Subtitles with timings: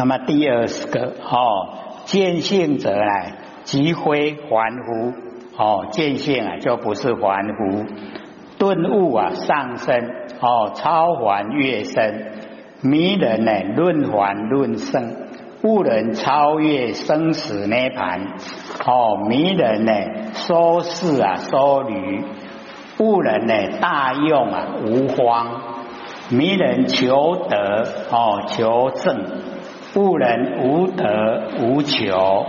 [0.00, 1.68] 那么第二十个哦，
[2.06, 3.34] 见性者来
[3.64, 5.12] 即非凡夫
[5.58, 7.84] 哦，见性啊就不是凡夫，
[8.58, 10.10] 顿悟啊上升
[10.40, 12.32] 哦，超凡越深，
[12.80, 15.16] 迷人呢论凡论圣，
[15.64, 18.22] 悟人超越生死涅盘
[18.86, 19.92] 哦，迷人呢
[20.32, 22.24] 说事啊说驴，
[23.00, 25.60] 悟人呢大用啊无荒，
[26.30, 29.49] 迷人求得哦求正。
[29.96, 32.46] 悟人无德无求，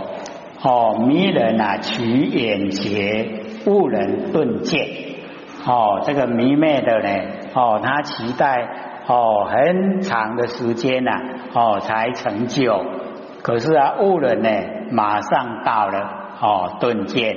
[0.62, 4.86] 哦，迷人啊取眼捷，悟人顿见，
[5.66, 7.08] 哦，这个迷昧的呢，
[7.52, 8.68] 哦，他期待
[9.08, 11.10] 哦很长的时间呐，
[11.52, 12.80] 哦才成就，
[13.42, 14.48] 可是啊，悟人呢
[14.92, 17.36] 马上到了，哦顿见。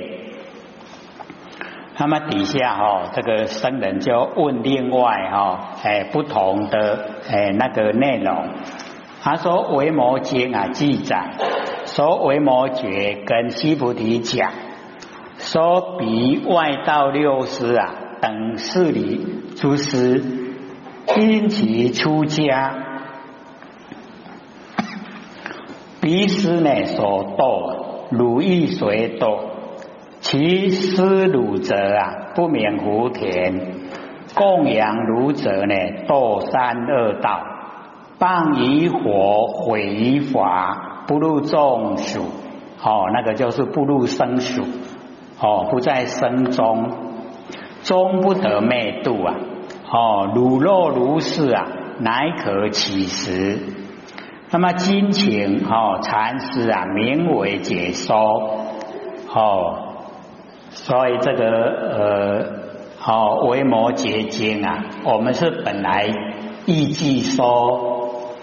[1.98, 8.44] 那么底下哈，这个僧人就问另外哈，哎不同的哎那个内容。
[9.26, 11.32] 他说《维摩经》啊记载，
[11.84, 14.52] 说维摩诘跟西菩提讲，
[15.38, 17.92] 说比外道六师啊
[18.22, 20.22] 等四力诸师，
[21.16, 22.72] 因其出家，
[26.00, 29.40] 彼师呢所堕，汝亦随堕，
[30.20, 33.72] 其师汝者啊不免福田，
[34.36, 35.74] 供养汝者呢
[36.06, 37.54] 堕三恶道。
[38.18, 42.24] 谤于火，毁于法，不入众属。
[42.82, 44.62] 哦，那个就是不入生属。
[45.38, 46.90] 哦，不在生中，
[47.82, 49.34] 终不得灭度啊！
[49.90, 51.66] 哦，汝若如是啊，
[51.98, 53.58] 乃可起食。
[54.50, 58.16] 那么金钱哦，禅师啊，名为解说。
[59.34, 59.78] 哦，
[60.70, 61.44] 所以这个
[63.04, 66.06] 呃，哦，维摩诘经啊，我们是本来
[66.66, 67.95] 预计说。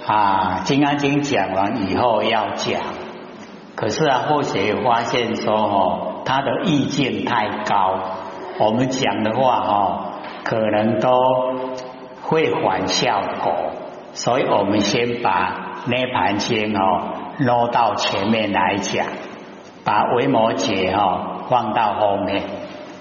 [0.05, 2.81] 啊，《金刚经》讲完以后要讲，
[3.75, 7.95] 可是啊，或许发现说哦，他的意见太高，
[8.59, 10.05] 我们讲的话哦，
[10.43, 11.09] 可能都
[12.21, 13.53] 会反效果，
[14.11, 19.05] 所以我们先把《涅盘经》哦挪到前面来讲，
[19.85, 22.43] 把《维摩诘》哦放到后面，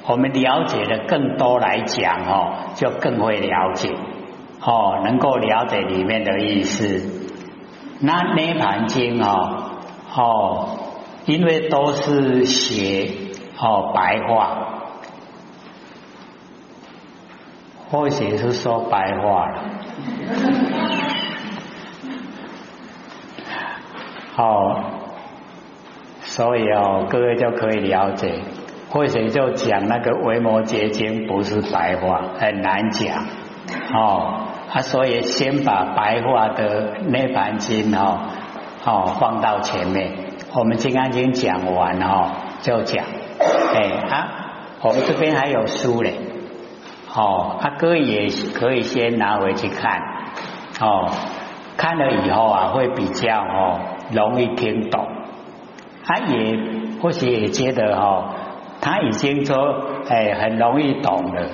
[0.06, 3.91] 我们了解的更多来讲哦，就更会了解。
[4.65, 7.03] 哦，能够了解里面的意思。
[7.99, 9.71] 那《涅盘经》哦，
[10.15, 10.69] 哦，
[11.27, 13.11] 因为都是写
[13.59, 14.59] 哦白话，
[17.91, 19.62] 或许是说白话了。
[24.34, 24.84] 好，
[26.22, 28.43] 所以哦，各位就可以了解，
[28.91, 33.27] 或许就讲那个《维摩诘经》不是白话，很难讲
[33.95, 34.49] 哦。
[34.72, 38.21] 啊，所以先把白话的《涅盘经》哦，
[38.84, 40.12] 哦放到前面。
[40.55, 42.31] 我们《金刚经》讲完哦，
[42.62, 43.05] 就讲，
[43.75, 44.28] 哎啊，
[44.81, 46.15] 我们这边还有书嘞，
[47.15, 50.00] 哦，阿哥也可以先拿回去看，
[50.81, 51.10] 哦，
[51.77, 55.06] 看了以后啊，会比较哦容易听懂。
[56.04, 56.59] 他也
[57.00, 58.31] 或许也觉得哦，
[58.81, 59.56] 他已经说
[60.09, 61.47] 哎很容易懂了。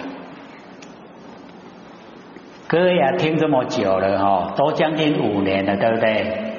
[2.69, 6.53] 歌也，听这么久了哈，都将近五年了，对不对？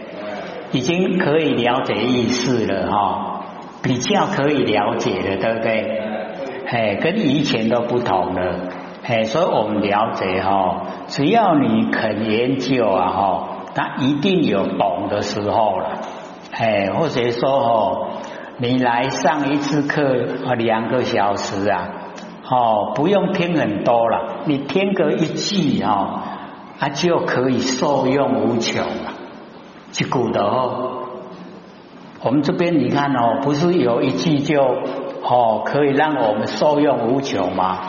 [0.71, 3.45] 已经可以了解意思了哈，
[3.83, 6.01] 比较可以了解了，对不对？
[6.65, 8.55] 哎，跟以前都不同了，
[9.03, 15.91] 哎，所以我们了解哈，只要你肯研究啊哈，他一定有懂的时候了，
[16.51, 18.07] 哎，或者说哦，
[18.57, 21.89] 你来上一次课啊，两个小时啊。
[22.51, 26.21] 哦，不用听很多了，你听个一句哦，
[26.79, 29.13] 啊就可以受用无穷了。
[29.91, 31.03] 去古的哦，
[32.23, 34.61] 我们这边你看哦，不是有一句就
[35.21, 37.79] 哦可以让我们受用无穷吗？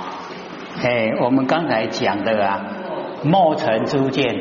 [0.82, 2.60] 哎，我们刚才讲的啊，
[3.22, 4.34] 莫尘诸见，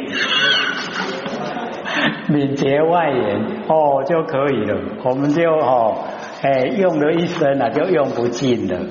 [2.27, 5.95] 敏捷外延哦就可以了，我们就哦
[6.41, 8.85] 哎用了一生啊，就用不尽了。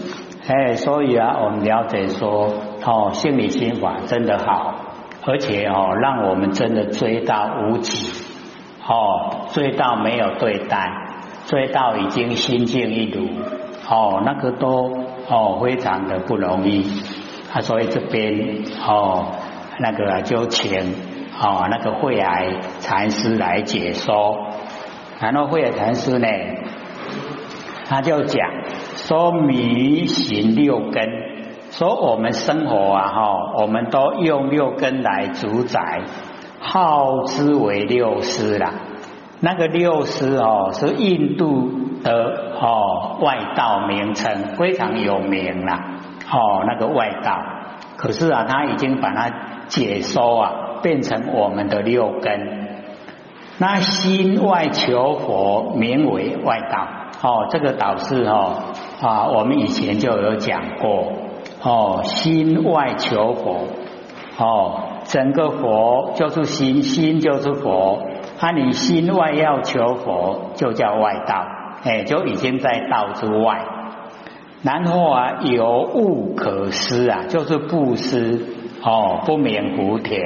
[0.48, 4.76] 哎，所以啊，我们了解说，哦，心理心法真的好，
[5.26, 8.10] 而且哦，让我们真的追到无极，
[8.82, 10.90] 哦，追到没有对待，
[11.44, 13.28] 追到已经心静一如，
[13.90, 14.90] 哦，那个都
[15.28, 17.02] 哦非常的不容易
[17.52, 19.26] 啊，所以这边哦，
[19.78, 20.94] 那个就请
[21.38, 24.34] 哦那个慧霭禅师来解说，
[25.20, 26.26] 然后慧霭禅师呢，
[27.86, 28.48] 他就讲。
[29.06, 31.08] 说迷行六根，
[31.70, 36.02] 说我们生活啊哈，我们都用六根来主宰，
[36.60, 38.72] 号之为六师啦。
[39.40, 41.70] 那个六师哦，是印度
[42.02, 46.00] 的哦外道名称，非常有名啦。
[46.30, 47.38] 哦，那个外道，
[47.96, 49.30] 可是啊，他已经把它
[49.68, 50.52] 解收啊，
[50.82, 52.66] 变成我们的六根。
[53.58, 56.88] 那心外求佛，名为外道。
[57.20, 58.62] 哦，这个导师哦
[59.00, 61.12] 啊，我们以前就有讲过。
[61.62, 63.58] 哦，心外求佛。
[64.38, 68.00] 哦，整个佛就是心，心就是佛。
[68.40, 71.44] 那你心外要求佛，就叫外道。
[71.84, 73.64] 哎，就已经在道之外。
[74.62, 78.46] 然后啊，有物可施啊，就是布施。
[78.82, 80.20] 哦，不免福田。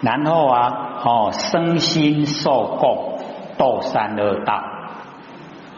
[0.00, 3.18] 然后啊，哦，身心受供，
[3.58, 4.62] 斗三恶道。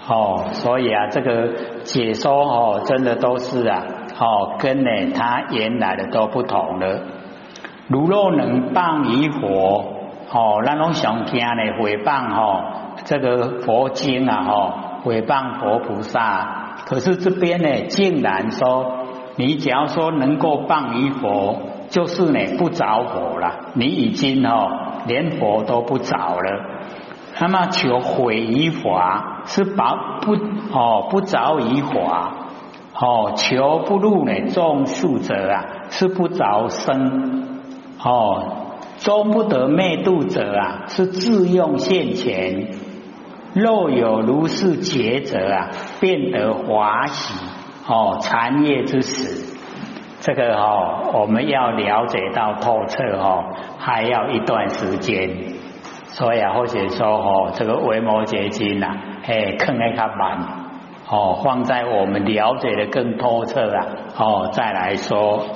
[0.08, 1.48] 哦，所以啊，这个
[1.84, 3.84] 解说哦，真的都是啊，
[4.18, 7.00] 哦，跟呢他原来的都不同了。
[7.88, 9.84] 如若能谤于佛，
[10.32, 12.64] 哦，那种想听呢诽谤哈，
[13.04, 16.76] 这个佛经啊，哈，诽谤佛菩萨。
[16.86, 19.06] 可是这边呢，竟然说，
[19.36, 21.56] 你只要说能够谤于佛。
[21.92, 24.66] 就是呢，不着佛了，你已经哦，
[25.06, 26.64] 连佛都不着了。
[27.38, 30.34] 那么求毁于法，是保不
[30.72, 32.34] 哦不着于法，
[32.94, 37.60] 哦求不入呢众数者啊，是不着生
[38.02, 38.56] 哦
[38.98, 42.68] 终不得灭度者啊，是自用现前。
[43.54, 45.70] 若有如是劫者啊，
[46.00, 47.34] 便得华喜
[47.86, 49.48] 哦禅业之时。
[50.20, 53.42] 这个哦，我们要了解到透彻哦，
[53.78, 55.28] 还要一段时间。
[56.12, 60.38] 所以啊，或者说哦，这个维摩诘经呐，哎，看来较慢
[61.08, 63.86] 哦，放在我们了解的更透彻啊，
[64.16, 65.46] 哦，再来说。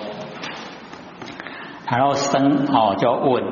[1.91, 3.45] 然后生哦，就问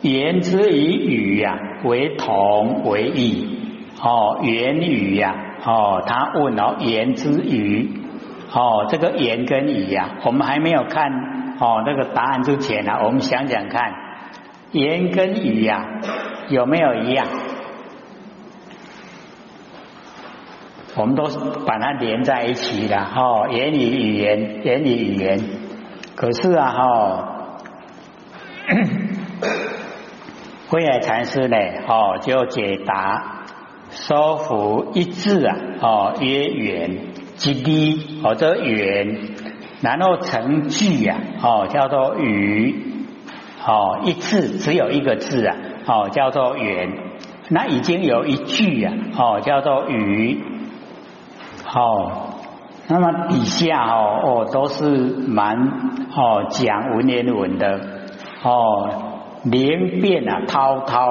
[0.00, 3.58] 言之以语呀，为同为异
[4.02, 5.34] 哦，言语呀
[5.64, 7.98] 哦，他问哦，言之语。
[8.54, 11.10] 哦，这个言跟语呀，我们还没有看
[11.58, 13.94] 哦那个答案之前呢，我们想想看，
[14.72, 15.86] 言跟语呀
[16.52, 17.26] 有没有一样？
[20.94, 25.40] 我们都是把它连在一起的哦，言语语言，言语语言。
[26.14, 27.48] 可是啊哈，
[30.68, 31.56] 慧海禅师呢
[31.88, 33.44] 哦就解答
[33.90, 36.98] 说服一致啊哦曰言。
[37.36, 39.16] 即滴哦，这圆，
[39.80, 42.84] 然后成句啊，哦，叫做语，
[43.66, 45.56] 哦，一字只有一个字啊，
[45.86, 46.90] 哦，叫做圆，
[47.48, 50.42] 那已经有一句啊，哦，叫做语，
[51.74, 52.12] 哦，
[52.88, 54.84] 那么底下哦，哦，都是
[55.28, 55.56] 蛮
[56.14, 57.80] 哦讲文言文的，
[58.42, 58.90] 哦，
[59.44, 61.08] 连变啊滔滔，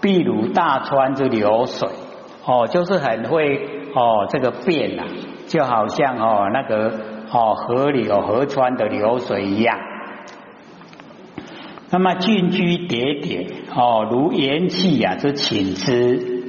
[0.00, 1.88] 譬如大川之流水，
[2.46, 3.56] 哦，就是很会
[3.94, 5.04] 哦这个变啊。
[5.48, 6.92] 就好像哦那个
[7.30, 9.76] 哦河里有河川的流水一样，
[11.92, 13.46] 那么近居叠叠
[13.76, 16.42] 哦如元气呀之请之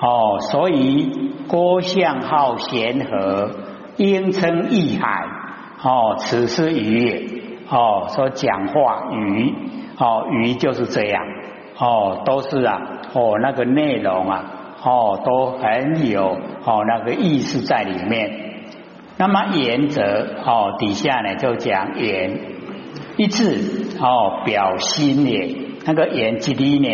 [0.00, 1.10] 哦，所以
[1.48, 3.50] 郭相好贤和，
[3.96, 5.24] 应称义海
[5.82, 7.22] 哦，此是鱼也
[7.68, 9.52] 哦，说讲话鱼
[9.98, 11.22] 哦鱼就是这样
[11.76, 12.80] 哦，都是啊
[13.14, 14.44] 哦那个内容啊
[14.82, 18.52] 哦都很有哦那个意思在里面。
[19.16, 20.02] 那么言则
[20.44, 22.38] 哦，底下呢就讲言
[23.16, 25.56] 一字哦，表心也。
[25.86, 26.88] 那个言即里呢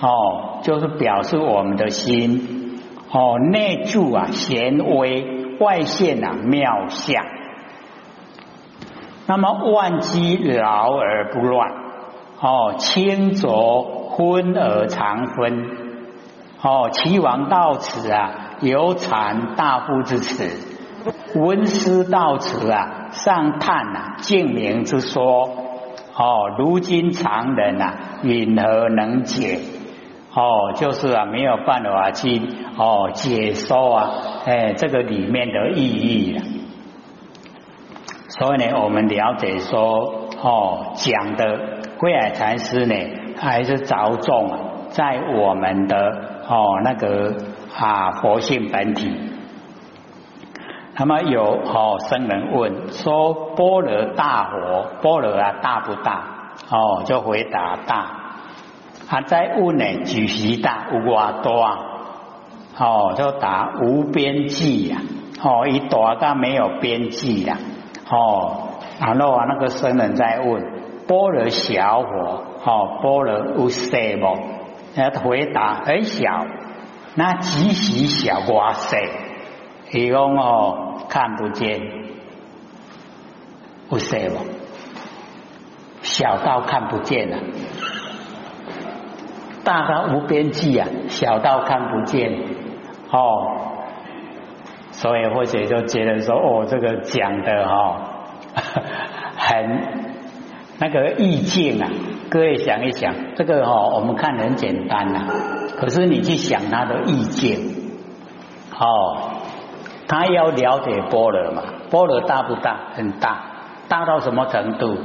[0.00, 2.80] 哦，就是表示我们的心
[3.10, 7.24] 哦，内住啊贤微，外现啊妙相。
[9.26, 11.70] 那么万机劳而不乱
[12.40, 15.66] 哦，清浊昏而常昏
[16.62, 20.74] 哦，齐王到此啊，有产大夫之词。
[21.34, 25.48] 闻师到此啊，上叹呐，净明之说
[26.18, 27.92] 哦，如今常人呐，
[28.22, 29.58] 允何能解？
[30.34, 32.40] 哦，就是啊，没有办法去
[32.76, 34.10] 哦解说啊，
[34.46, 36.42] 哎，这个里面的意义了。
[38.28, 42.94] 所以呢，我们了解说哦，讲的慧海禅师呢，
[43.38, 44.50] 还是着重
[44.90, 45.96] 在我们的
[46.48, 47.34] 哦那个
[47.74, 49.10] 啊佛性本体。
[50.98, 56.22] 那么有哦，僧人问说：“波罗大佛，波罗啊大不大？”
[56.70, 58.06] 哦，就回答大。
[59.08, 61.78] 他再问呢，举席大有多多？
[62.78, 64.98] 哦，就答无边际呀。
[65.42, 67.58] 哦，一大但没有边际呀。
[68.10, 70.62] 哦，然后啊，那个僧人在问：
[71.06, 74.38] 波罗小佛，哦，波罗无色不？
[74.94, 76.46] 他回答很小，
[77.14, 78.96] 那极其小，哇塞！
[79.92, 81.80] 伊讲哦，看不见，
[83.88, 84.36] 不塞不，
[86.02, 87.38] 小到看不见了，
[89.62, 92.32] 大到无边际啊，小到看不见
[93.12, 93.18] 哦。
[94.90, 98.00] 所以或者就觉得说，哦，这个讲的哈，
[99.38, 99.80] 很
[100.78, 101.88] 那个意境啊。
[102.28, 105.26] 各位想一想，这个哈，我们看很简单呐，
[105.78, 107.92] 可是你去想它的意境，
[108.76, 109.34] 哦。
[110.08, 111.62] 他要了解波罗嘛？
[111.90, 112.76] 波罗大不大？
[112.94, 113.44] 很大，
[113.88, 114.96] 大到什么程度？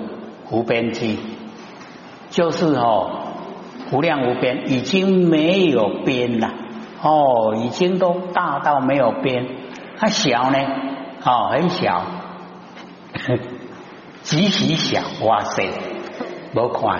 [0.50, 1.17] 无边际，
[2.29, 3.22] 就是哦，
[3.91, 6.50] 无量无边，已经没有边了。
[7.01, 9.48] 哦，已经都大到没有边。
[9.98, 10.58] 它小呢？
[11.24, 12.03] 哦，很小，
[14.24, 15.01] 极其小。
[15.25, 15.70] 哇塞，
[16.53, 17.00] 不快，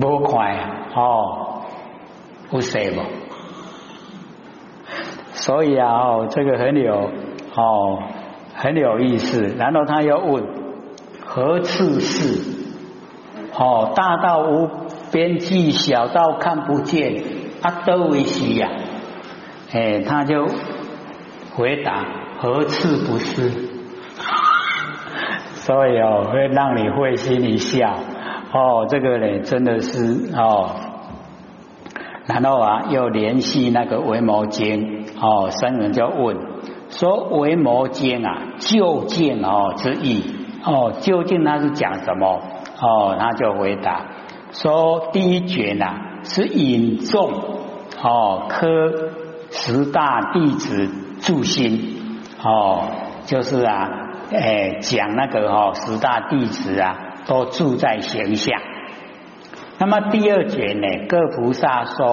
[0.00, 0.56] 不快
[0.94, 1.62] 哦，
[2.50, 3.00] 不塞不。
[5.46, 7.08] 所以啊，哦，这个很有
[7.54, 8.02] 哦，
[8.56, 9.54] 很有意思。
[9.56, 10.42] 然后他又问
[11.24, 12.56] 何次是？
[13.56, 14.68] 哦，大到无
[15.12, 17.22] 边际，小到看不见，
[17.62, 18.68] 啊，都为西呀。
[19.72, 20.48] 哎，他就
[21.54, 22.04] 回答
[22.38, 23.52] 何次不是？
[25.62, 27.94] 所以哦，会让你会心一笑。
[28.52, 30.70] 哦，这个呢，真的是哦。
[32.26, 36.36] 然后啊，又联系那个维摩经哦，僧人就问
[36.90, 40.22] 说：“为摩经啊，究竟哦之意
[40.64, 42.40] 哦，究竟他是讲什么？”
[42.80, 44.06] 哦，他就回答
[44.52, 47.32] 说：“第一卷呐，是引众
[48.02, 48.68] 哦科
[49.50, 50.88] 十大弟子
[51.20, 52.82] 助心哦，
[53.24, 53.88] 就是啊，
[54.32, 56.96] 哎讲那个哦十大弟子啊，
[57.26, 58.60] 都住在形象。”
[59.78, 62.06] 那么第二节呢，各菩萨说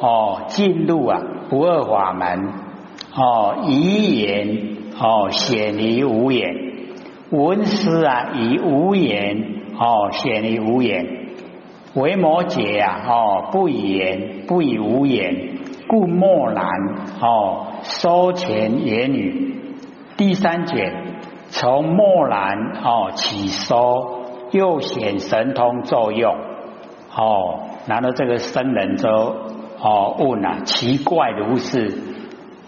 [0.00, 2.48] 哦，进入啊不二法门
[3.14, 6.54] 哦，以言哦显于无言，
[7.30, 9.36] 闻思啊以无言
[9.78, 11.06] 哦显于无言，
[11.94, 15.58] 为摩诘啊哦不以言不以无言，
[15.88, 16.64] 故默然
[17.20, 19.56] 哦收前言语。
[20.16, 20.90] 第三节
[21.48, 24.22] 从默然哦起收，
[24.52, 26.34] 又显神通作用。
[27.12, 31.92] 哦，然后这个僧人就哦问啊，奇怪如是，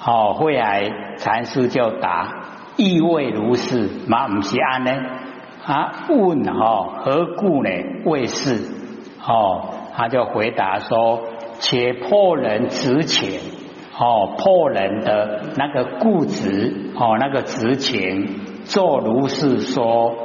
[0.04, 2.42] 哦慧海禅师就答，
[2.76, 4.92] 意味如是，嘛唔是安呢？
[5.64, 7.70] 啊问哦何故呢？
[8.04, 8.64] 为是
[9.24, 9.62] 哦，
[9.94, 11.20] 他就回答说，
[11.60, 13.38] 且破人执情，
[13.96, 20.16] 哦破人的那个固执，哦那个执情，做如是说，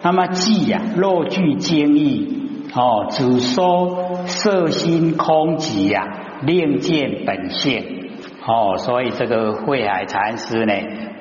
[0.00, 2.37] 那么既呀若具经义。
[2.74, 6.06] 哦，只说色心空寂呀，
[6.42, 8.10] 令见本性。
[8.46, 10.72] 哦，所以这个慧海禅师呢，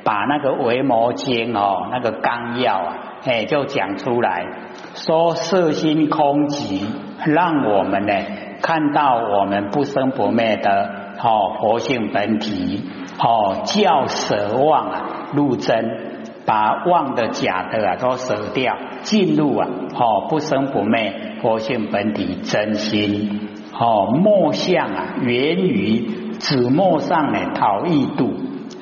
[0.04, 4.46] 把那个维摩经哦，那个纲要啊，哎，就讲出来，
[4.94, 6.86] 说色心空寂，
[7.26, 8.14] 让我们呢
[8.62, 10.90] 看到我们不生不灭的
[11.22, 12.84] 哦佛性本体。
[13.20, 15.02] 哦，叫舍妄啊
[15.34, 16.07] 入真。
[16.48, 26.00] 把妄的假的啊都舍掉，进入啊哦不生不灭佛性本体真心哦莫相啊源于
[26.40, 28.34] 纸墨上呢讨异度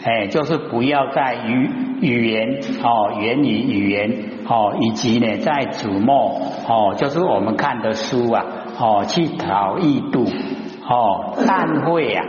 [0.04, 1.70] 哎就是不要在语
[2.02, 4.12] 语言哦源于语言
[4.48, 8.46] 哦以及呢在纸墨哦就是我们看的书啊
[8.80, 10.26] 哦去讨异度
[10.88, 12.24] 哦但会啊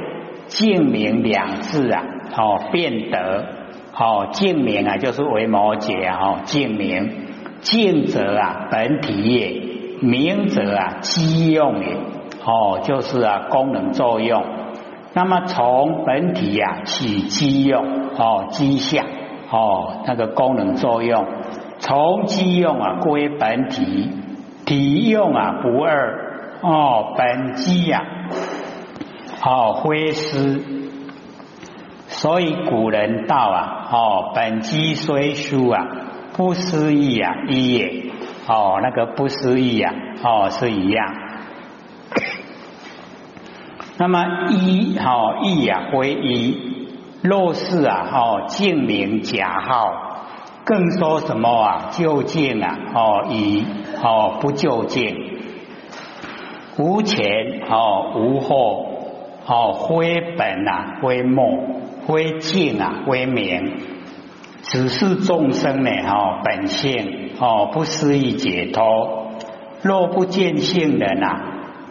[0.47, 2.03] 净明两字啊
[2.39, 3.66] 哦变得。
[3.99, 7.29] 哦，净明啊，就是为摩诘啊，哦，净明，
[7.61, 11.97] 净者啊，本体也；明者啊，机用也。
[12.45, 14.45] 哦，就是啊，功能作用。
[15.15, 19.07] 那么从本体啊起机用，哦，机相，
[19.51, 21.27] 哦，那个功能作用，
[21.79, 24.11] 从机用啊归本体，
[24.67, 28.05] 体用啊不二，哦，本机呀，
[29.43, 30.61] 哦，挥师。
[32.09, 35.87] 所以古人道啊，哦，本机虽殊啊，
[36.37, 38.05] 不思议啊，一也。
[38.49, 41.15] 哦，那个不思议啊，哦，是一样。
[43.99, 46.77] 那么一，哦，一啊，归一。
[47.23, 49.91] 若是啊，哦，净名假号，
[50.65, 51.89] 更说什么啊？
[51.91, 53.65] 究竟啊，哦，一
[54.03, 55.17] 哦，不究竟，
[56.79, 58.87] 无前，哦，无后，
[59.47, 61.47] 哦，非本啊，非末。
[62.07, 63.81] 归净啊，归明，
[64.63, 69.33] 只是众生呢，哦，本性哦，不思议解脱。
[69.83, 71.41] 若不见性人呐，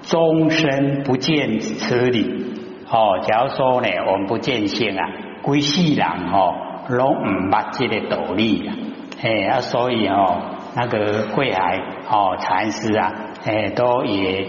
[0.03, 2.45] 终身不见此理。
[2.89, 5.09] 哦，假如说呢，我们不见性啊，
[5.41, 6.53] 归世人哦，
[6.87, 8.73] 拢唔捌这个道理啊，
[9.21, 10.37] 哎啊，所以哦，
[10.75, 11.77] 那个慧海
[12.09, 13.11] 哦禅师啊，
[13.45, 14.47] 哎都也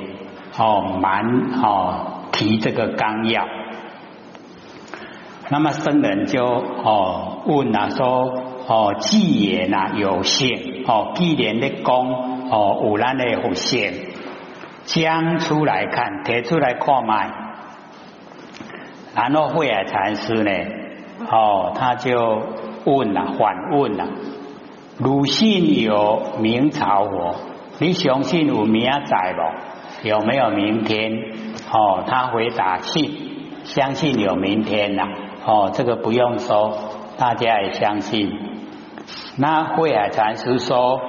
[0.58, 1.24] 哦蛮
[1.62, 3.44] 哦提这个纲要。
[5.48, 8.32] 那么僧人就哦问啊说
[8.66, 11.94] 哦既言啊有性哦既然的讲
[12.50, 13.92] 哦有咱的佛性，
[14.84, 17.30] 将出来看，提出来看卖。
[19.14, 20.50] 然后慧海禅师呢，
[21.30, 22.42] 哦，他就
[22.84, 24.06] 问了，反问了：
[24.98, 27.36] 汝信有明朝佛？
[27.78, 30.08] 你相信有明仔不？
[30.08, 31.12] 有没有明天？
[31.72, 33.10] 哦，他回答信，
[33.64, 35.08] 相信有明天呐。
[35.46, 36.76] 哦，这个不用说，
[37.18, 38.28] 大家也相信。
[39.38, 41.00] 那慧海禅师说：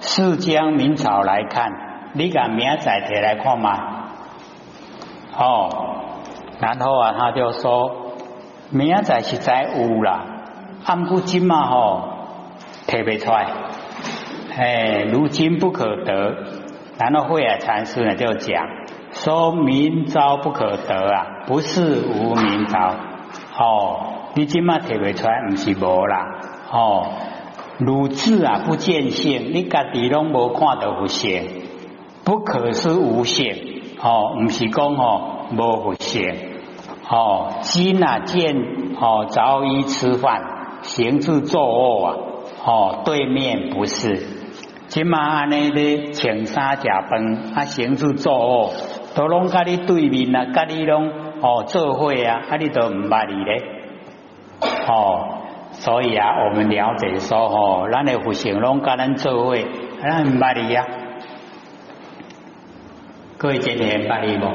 [0.00, 1.70] 是将明朝来看，
[2.14, 4.08] 你敢明仔提来看吗？
[5.36, 5.68] 哦。
[6.58, 8.14] 然后啊，他就说：
[8.70, 10.24] 明仔是在有啦，
[10.86, 12.02] 按不今嘛吼，
[12.86, 13.46] 提不出来。
[14.56, 16.34] 哎，如今不可得。
[16.98, 18.64] 然后慧海禅师呢就讲：
[19.10, 22.94] 说明朝不可得啊，不是无明朝。
[23.58, 26.26] 哦，你今嘛提不出来，不是无啦。
[26.70, 27.06] 哦，
[27.78, 31.62] 如智啊不见性，你家己拢无看到佛性，
[32.24, 33.82] 不可是无性。
[34.02, 36.34] 哦，不是讲哦无佛性。
[37.08, 38.56] 哦，今啊见
[38.98, 42.16] 哦早衣吃饭，行住坐卧啊，
[42.64, 44.26] 哦对面不是，
[44.88, 48.70] 今嘛安尼咧穿衫食饭，啊行住坐卧
[49.14, 53.62] 都拢甲你对面啊，甲你拢哦做会啊，啊你都唔捌你咧，
[54.86, 55.38] 哦，
[55.72, 59.66] 所以啊，我们了解说哦，咱的佛性拢甲咱做会，
[60.00, 60.86] 咱唔捌你呀，
[63.38, 64.50] 各位今天捌你无？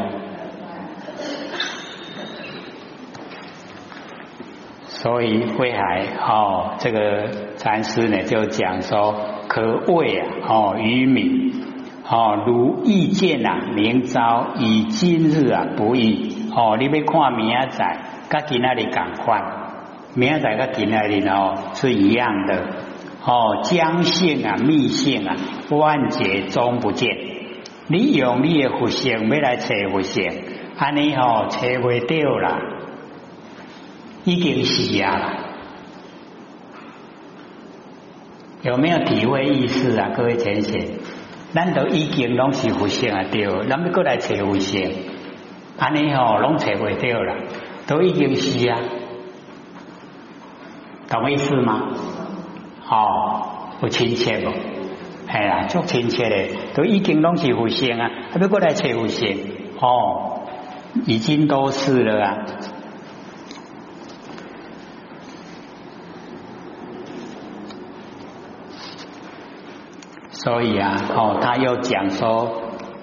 [4.86, 9.14] 所以慧海哦，这个禅师呢就讲说，
[9.48, 9.62] 可
[9.94, 11.67] 谓啊哦愚民
[12.10, 16.36] 哦如意见啊明朝以今日啊不易。
[16.56, 19.42] 哦，你要看明仔跟今仔日赶快，
[20.16, 22.64] 明仔跟今仔日哦是一样的。
[23.24, 25.36] 哦，将性啊密性啊
[25.70, 27.10] 万劫终不见，
[27.88, 30.24] 你用你的佛性要来找佛性，
[30.78, 32.60] 安尼哦找不到啦。
[34.24, 35.34] 已经死了，
[38.62, 40.10] 有没有体会意思啊？
[40.16, 40.80] 各位先生，
[41.54, 44.92] 咱都已经拢是佛性啊，对，咱要过来找佛性，
[45.78, 47.36] 安尼吼拢找袂到了，
[47.88, 48.80] 都已经死啊，
[51.10, 51.90] 懂意思吗？
[52.90, 54.52] 哦，不亲切不？
[55.28, 59.40] 哎呀，足亲切的，都已经拢是佛性啊，还要过来找佛性？
[59.80, 60.42] 哦，
[61.06, 62.38] 已经都是了啊。
[70.44, 72.62] 所以啊，哦，他又讲说，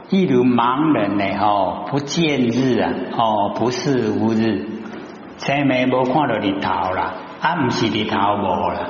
[0.08, 4.68] 一如盲人呢，哦，不见日啊，哦，不是无日，
[5.38, 8.86] 前面无看到日头啦，啊，不是日头无啦，